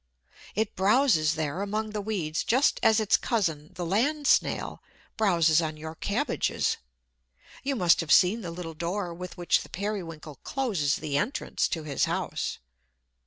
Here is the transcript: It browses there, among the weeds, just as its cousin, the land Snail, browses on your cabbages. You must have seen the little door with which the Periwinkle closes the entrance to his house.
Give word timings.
It 0.55 0.75
browses 0.75 1.35
there, 1.35 1.61
among 1.61 1.91
the 1.91 2.01
weeds, 2.01 2.43
just 2.43 2.79
as 2.81 2.99
its 2.99 3.17
cousin, 3.17 3.69
the 3.75 3.85
land 3.85 4.25
Snail, 4.25 4.81
browses 5.15 5.61
on 5.61 5.77
your 5.77 5.93
cabbages. 5.93 6.77
You 7.61 7.75
must 7.75 7.99
have 8.01 8.11
seen 8.11 8.41
the 8.41 8.49
little 8.49 8.73
door 8.73 9.13
with 9.13 9.37
which 9.37 9.61
the 9.61 9.69
Periwinkle 9.69 10.37
closes 10.37 10.95
the 10.95 11.19
entrance 11.19 11.67
to 11.67 11.83
his 11.83 12.05
house. 12.05 12.57